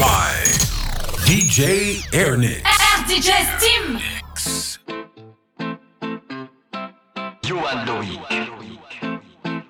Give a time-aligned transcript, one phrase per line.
[0.00, 0.32] by
[1.28, 2.62] DJ Airnix.
[3.04, 4.00] DJ Steam.
[7.44, 8.20] Johan Loïc.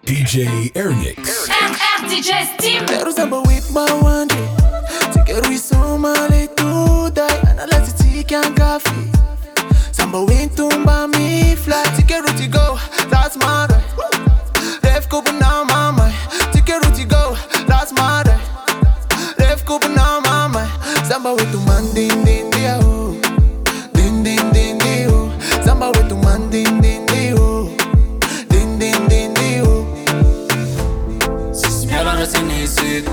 [0.07, 1.19] DJ Airnix.
[2.07, 2.87] DJ Steam.
[2.87, 4.49] Quero samba with my one day.
[5.13, 7.35] Te quero isoma le tudai.
[7.59, 9.11] Ana se ti can coffee.
[9.91, 11.83] Samba win tumba mi fly.
[11.97, 12.79] Te quero to go.
[13.11, 14.85] That's my right.
[14.85, 15.33] Ref couple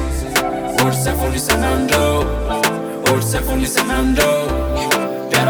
[0.07, 0.43] i sitt
[0.85, 2.23] Orsa får lyssna ändå
[3.13, 4.47] Orsa får lyssna ändå
[5.31, 5.47] Där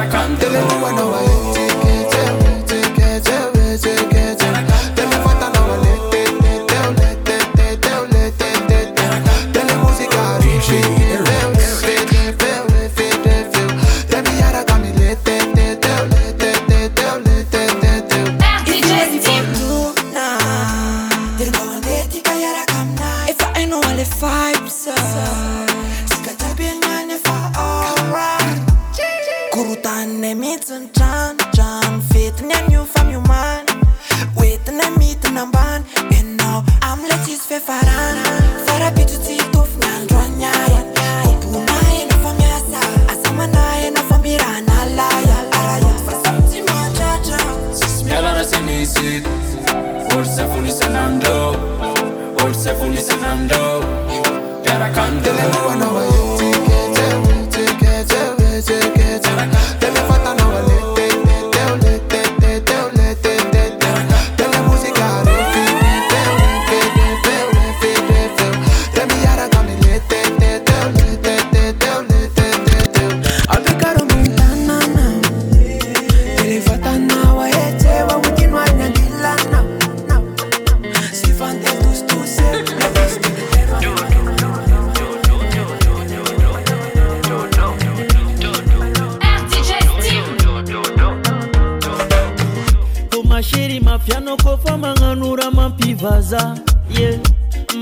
[95.99, 97.17] ye yeah.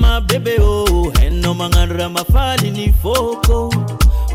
[0.00, 3.74] mabebe o heno manganura mafali ni foko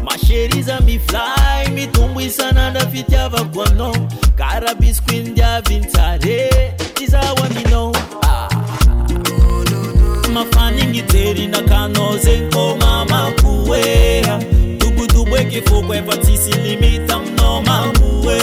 [0.04, 3.96] masheri za mifly mitumbwisana ndafitya vagono
[4.36, 8.50] karabiskwindya vintare izawa mino ah.
[10.34, 14.40] mafaningiteri na kanoze nkoma makuwea
[14.78, 18.42] dubudubwekifokwevatsisilimita mnomakuwe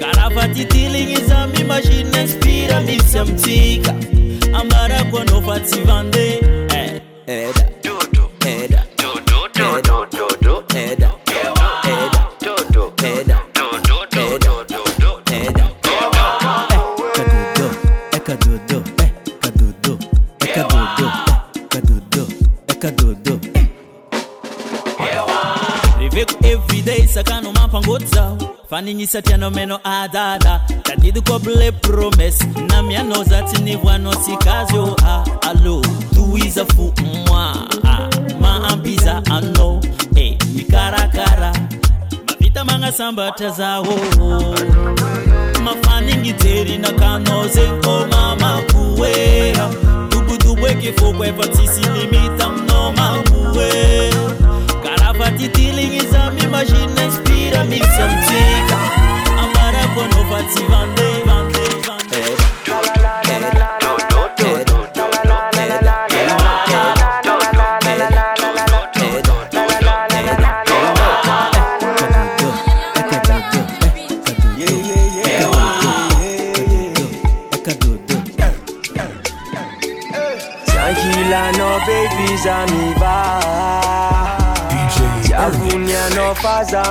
[0.00, 3.94] karafatitilingiza mashine inspira misya mtika
[4.54, 6.40] ambara kwa nofati vande
[6.74, 7.77] eh, eh, da.
[28.78, 32.38] Mampangotsa faninyisa tiano meno adada tadidu koble promes.
[32.68, 35.24] Na miano zati nivwano sikazyo a.
[35.42, 35.82] Alo
[36.14, 36.92] tuiza fu
[37.26, 37.54] mwa.
[37.84, 38.08] A
[38.40, 39.80] maambiza ano.
[40.16, 41.52] E mikarakara
[42.26, 43.98] mavita manga sambata zawo
[45.64, 49.68] mafaningiteri na kanoze nkoma makuwera
[50.10, 51.87] dubudubwekifokwevatsisilimita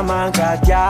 [0.04, 0.90] mangatia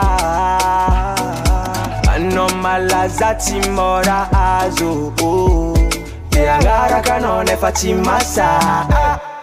[2.14, 5.12] anao malaza tsy mora azo.
[6.30, 8.60] De agnaraka anao nefa tsy masa.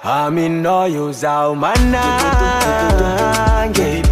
[0.04, 1.86] Aminao io zaho manangy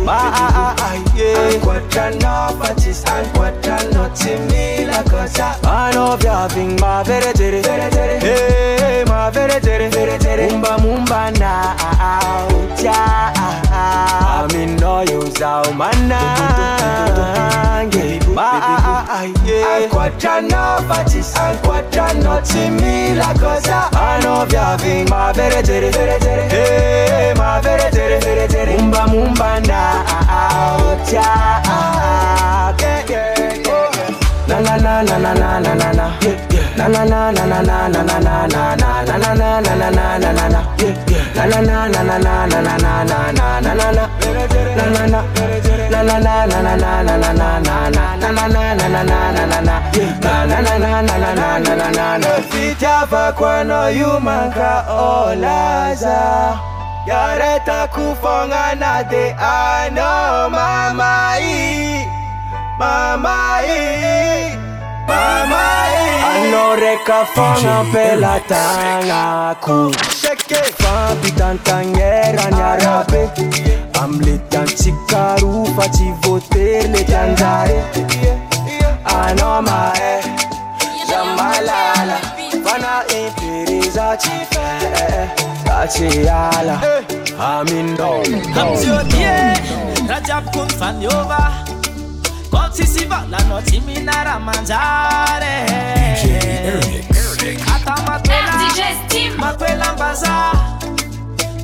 [0.06, 12.48] maaaatranao fa tsisy ankoatranao tsy mila kosa anao viavigny maveretere eh, eh, maveretere ombamombanao
[12.78, 13.63] tia
[14.20, 16.20] aminoyuza umanange
[19.76, 27.90] Aquatrano batis, aquatrano timila cosa Ano viaving, ma vere tere vere tere Hey, ma vere
[27.92, 31.24] tere vere tere Umba mumba na aotia
[34.48, 36.08] Na na na na na na na na na.
[36.78, 40.18] Na na na na na na na na na Na na na na na na
[40.18, 40.62] na na na
[41.36, 44.86] Na na na na na na na na na na na Na na na Na
[44.90, 45.22] na na
[45.90, 47.32] Na na na na na na na na
[47.84, 49.76] na na na Na na na na na na na na na
[50.24, 56.20] Na na na na na na na na na na na Fitava kwano yumanka olaza
[57.06, 62.08] Yareta kufonga na de ano mamai
[62.80, 64.58] Mamai
[65.08, 69.56] Allora cafona per la tanga
[70.78, 73.32] Fabi tantagnera ni arabe
[74.00, 77.90] Amle tantsikaru faci voter le tanzare
[79.04, 80.20] Anò ma è
[81.08, 82.20] Zamalala
[82.64, 85.34] Vana imperiza ci fe
[85.64, 86.80] Taci ala
[87.38, 88.24] Amin dom
[88.54, 91.73] Hamzio die Rajab kun fan yova.
[92.74, 95.66] sisy volanao tsy mihinara manjare.
[97.76, 100.52] Atamaatoelambaza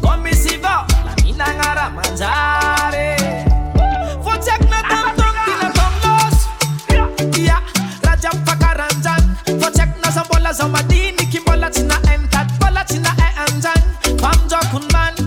[0.02, 0.86] ko misy vola
[1.18, 3.18] mihinanara manjare.
[4.24, 6.38] Fo tsy akina tamitono tinataomilos
[7.38, 7.58] ia
[8.04, 9.28] raha jiaby fakaranjany
[9.62, 13.36] fo tsy akina za mbola zao madiniky mbola tsy nahainy tady mbola tsy nahay e
[13.46, 13.84] anjany
[14.22, 15.18] fa mijokony many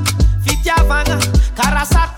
[0.45, 1.19] fitiavagna
[1.57, 2.12] karaha sat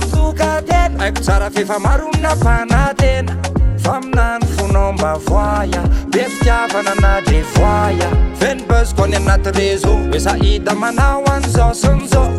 [0.00, 3.32] mitokatena aiko tsara fehfamaromina mpanatena
[3.82, 5.82] faminany fonaombavoaya
[6.12, 8.08] be fitiavana anadre voaya
[8.40, 12.32] fenybazoko any anaty rezo hoe sahida manao an'izao sy nyizao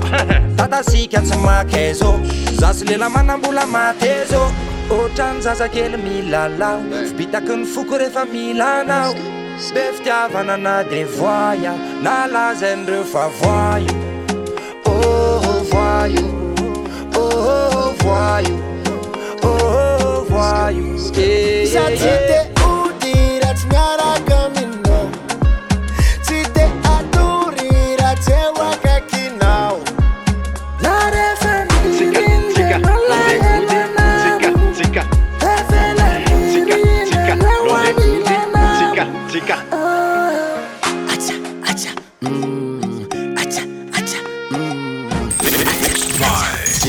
[0.57, 2.19] tatasika tsy makaizo
[2.59, 4.51] zasy lela manambola matezo
[4.89, 6.81] ohatrany zazakely milalao.
[7.07, 9.13] Fibitaky ny foko rehefa milanao.
[9.74, 13.94] Be fitiavana na de voya nalazain'ireo fa voayo
[14.86, 16.25] oh voyo
[17.15, 18.57] oh voyo
[19.44, 20.88] oho voyo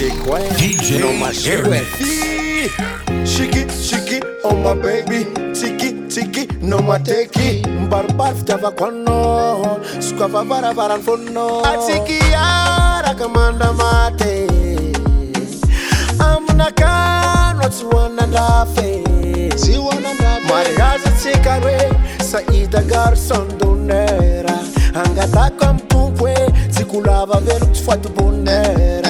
[0.02, 1.30] DJ Queen, DJ you know my
[3.24, 5.24] Shake it, shake it, oh my baby.
[5.54, 9.78] Tiki, tiki, no ma teki Mbarbar fitava kono.
[10.02, 14.48] Suka vavara varan fono Atiki yara kamanda mate.
[16.18, 19.04] Amuna kano tuwana ndafe.
[19.56, 20.48] Ziwana ndafe.
[20.48, 21.92] Mariazi tsikare
[22.30, 24.58] Saida garson dunera
[24.94, 26.34] Angataka mtumpwe
[26.70, 29.01] Zikulava velu tufuatu bonera.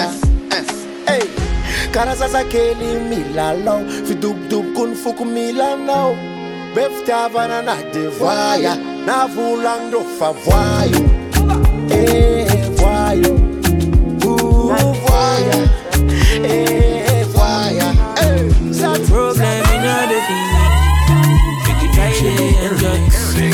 [1.92, 6.14] Karaha zazakely milalao fidobidoboko ny foko milanao
[6.74, 11.02] be fitiavana na de voaya na volagndreo fa voaio
[11.90, 12.46] Eh,
[12.78, 13.34] voaio
[15.04, 15.58] voaya
[16.44, 17.88] Eh, voaya
[18.22, 20.62] Eh, Sat- Problem in the finish.
[21.66, 22.12] Make you try
[22.66, 23.00] enjoy.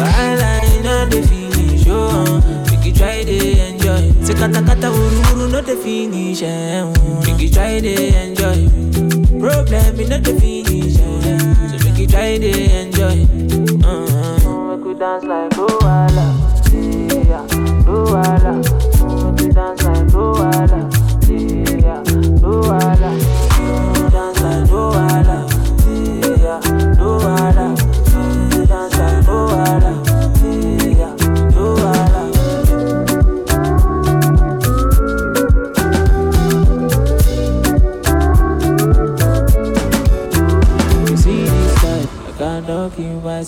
[0.01, 1.85] Wahala in all the finish.
[2.71, 4.03] Make you try to enjoy.
[4.25, 6.43] Say kata kata uru uru no the finish.
[7.27, 8.28] Make you try to enjoy
[9.99, 10.39] me not the.
[10.95, 12.68] So make you try it.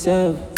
[0.07, 0.50] Myself.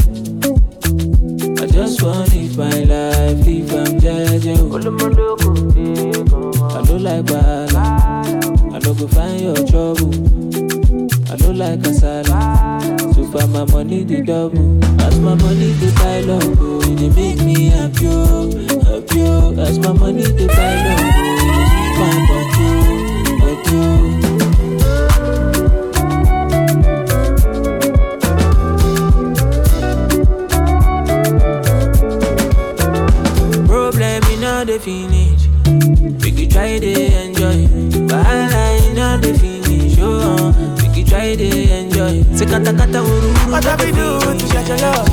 [36.43, 37.71] Could try to enjoy.
[38.11, 39.95] Wahala in all the finish.
[40.01, 40.51] Oh,
[40.83, 42.25] we could try to enjoy.
[42.35, 43.53] Say kata kata uru uru.
[43.53, 45.07] What have we do to get your love?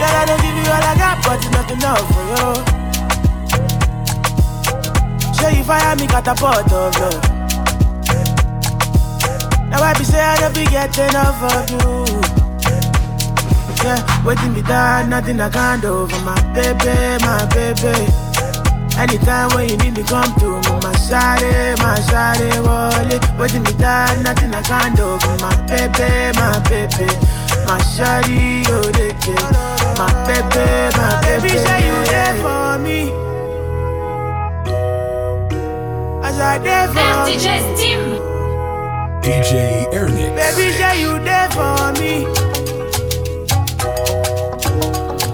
[0.00, 2.48] Girl, I don't give you all I got, but it's not enough for you.
[5.36, 7.20] Show you fire me catapult of love.
[9.68, 12.08] Now I be say I don't be getting enough of you.
[13.84, 18.17] Yeah, waiting me down, nothing I can't do for my baby, my baby.
[18.98, 23.22] Anytime when you need me, come to me, my shawty, eh, my shawty, wallet.
[23.38, 27.06] Waiting me down, nothing I can't do for my baby, my baby.
[27.66, 29.38] My shawty, oh, they get
[29.98, 30.66] my baby,
[30.98, 31.42] my baby.
[31.42, 33.00] Baby, say you there for me.
[36.26, 38.00] As I there for RDJ Steam.
[39.22, 40.34] DJ Airnix.
[40.34, 42.26] Baby, say you there for me.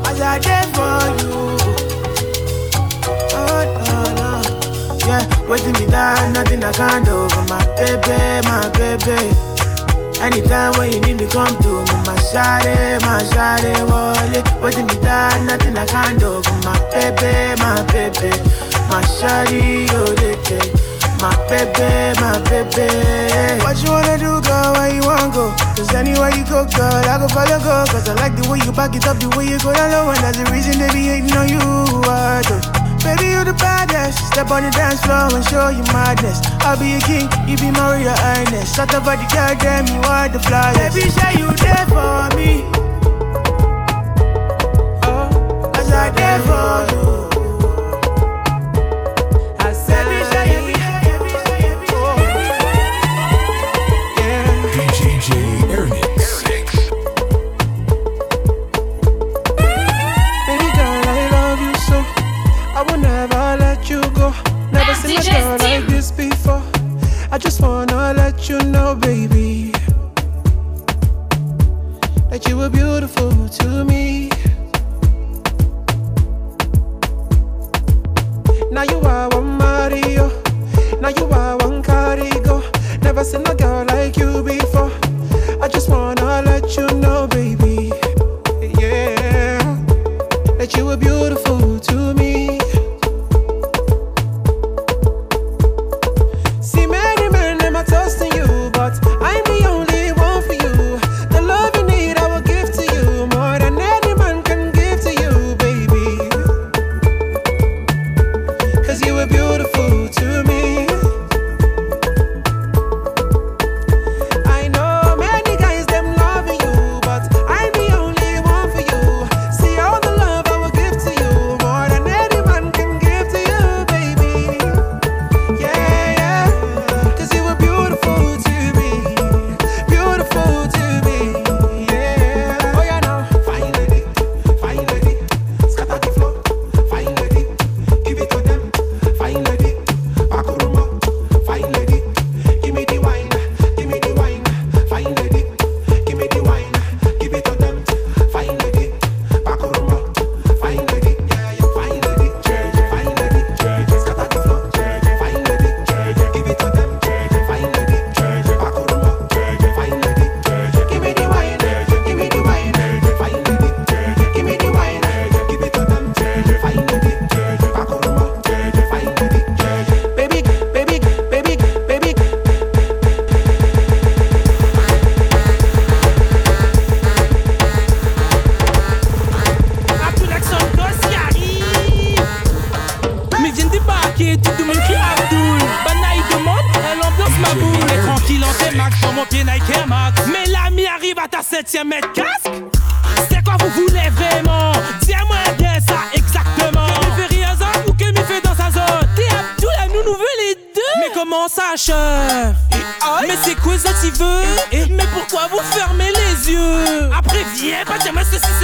[0.07, 1.64] As I there for you.
[5.07, 9.19] Yeah, waiting me down, nothing I can't do for my baby, my baby.
[10.21, 14.45] Anytime when you need me, come to me, my shawty, my shawty, wallet.
[14.63, 18.33] Waiting me down, nothing I can't do for my baby, my baby.
[18.89, 20.35] My shawty, oh, they.
[21.25, 22.85] My baby, my baby.
[23.65, 24.73] What you wanna do, girl?
[24.77, 25.55] Where you wanna go?
[25.73, 27.85] Cause anywhere you go, girl, I go follow, go.
[27.89, 30.11] Cause I like the way you back it up, the way you go down low.
[30.13, 31.54] And that's the reason they be hating on you.
[34.35, 36.41] Step on the dance floor and show you madness.
[36.67, 38.75] I'll be a king, you be my real highness.
[38.75, 40.93] Shut up, body, girl, damn, you are the flyest.
[40.93, 42.65] Baby, say you there for me.
[45.05, 47.14] Oh, as I there for you.
[68.49, 69.71] You know, baby,
[72.31, 74.29] that you were beautiful to me.
[78.71, 80.29] Now you are one Mario.
[81.01, 82.63] Now you are one Carigo.
[83.03, 83.55] Never seen a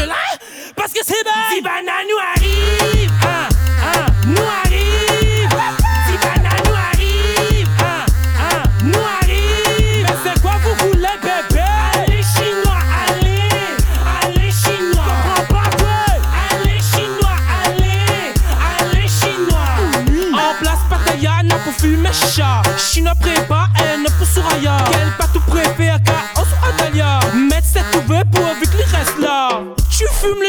[0.01, 0.15] cela
[0.77, 3.49] Parce que c'est bas Zibana nous arrive ah,
[3.83, 5.51] ah, Nous arrive.
[6.07, 8.07] Zibana nous arrive ah,
[8.39, 10.07] ah, Nous arrive.
[10.07, 11.63] Mais c'est quoi vous voulez bébé?
[11.95, 13.43] Allez chinois, allez
[14.23, 15.05] Allez chinois.
[15.05, 16.01] Comprends pas quoi
[16.51, 18.35] Allez chinois, allez
[18.81, 19.77] Allez chinois.
[20.33, 23.60] En place Patayana pour fumer chat Chinois prépa,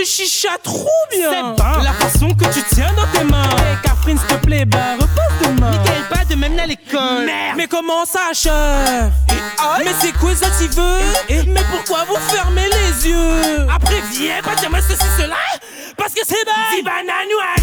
[0.02, 1.56] le chicha trop bien.
[1.56, 3.44] C'est la façon que tu tiens dans tes mains.
[3.44, 7.30] Hey Catherine s'il te plaît, bah repose demain Nickel pas de même à l'école.
[7.56, 8.52] Mais comment ça chef?
[9.86, 11.46] Mais c'est quoi ça tu veux?
[11.48, 13.68] Mais pourquoi vous fermez les yeux?
[13.74, 15.36] Après viens pas dire moi ceci cela.
[15.98, 17.61] Parce que c'est bas Zibana nous arrive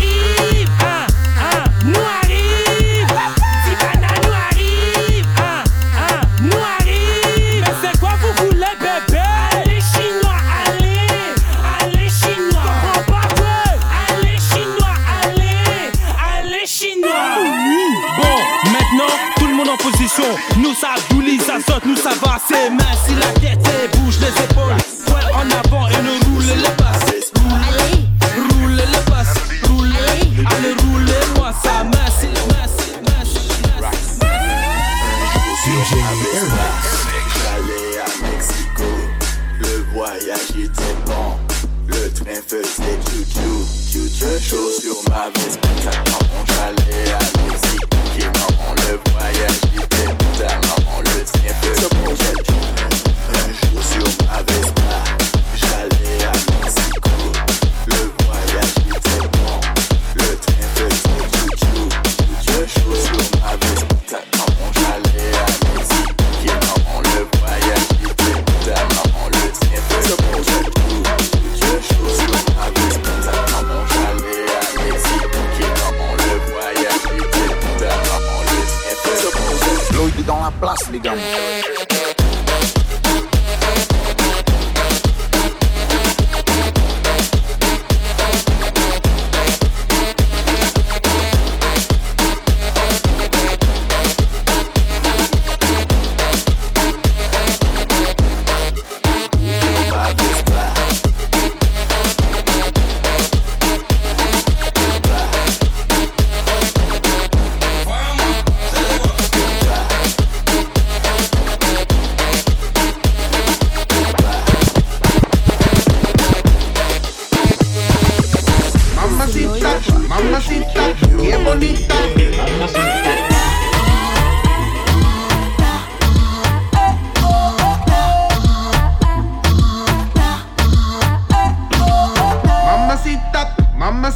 [20.69, 24.19] Nous ça douli, ça saute, nous ça va C'est mains si la tête et bouge
[24.21, 24.77] les épaules.
[25.07, 27.33] Poil en avant et ne roule les passes.
[28.37, 29.35] Roule les passes
[29.67, 30.75] Roule Allez.
[30.75, 31.85] roulez-moi ça.
[35.65, 35.93] DJ
[36.35, 36.85] Airmax.
[37.41, 38.91] J'allais à Mexico,
[39.61, 41.39] le voyage était bon.
[41.87, 45.61] Le train faisait chou-chou, chou-chou chaud sur ma veste.
[45.85, 47.89] Maman, j'allais à Mexico,
[48.77, 49.88] le voyage
[51.75, 52.48] disappointment.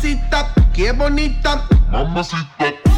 [0.02, 1.64] Mamacita, qué bonita.
[1.90, 2.91] Mamacita.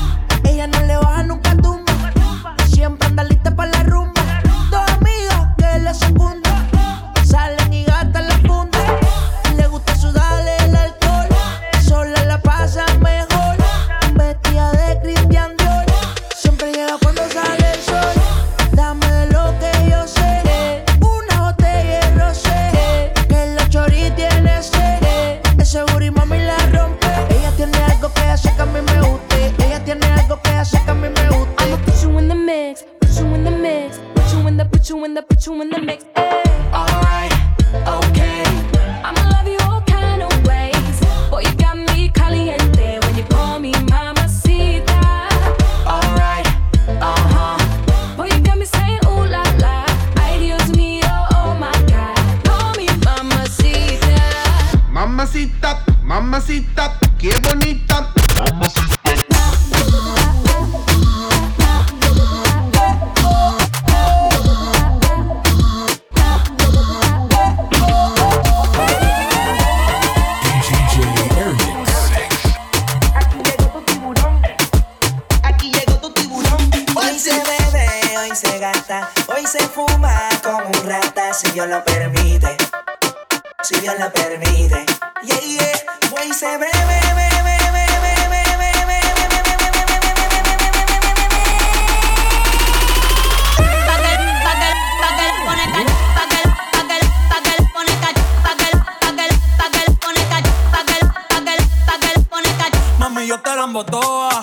[36.35, 37.14] Alright,
[80.67, 82.57] un rata si Dios lo permite.
[83.63, 84.87] Si Dios lo permite.
[85.23, 85.73] Yeah, yeah,
[86.11, 88.85] güey, se bebe, bebe, bebe, bebe, bebe.
[102.99, 104.43] Mami, yo te la embotoa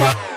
[0.00, 0.29] Bunda,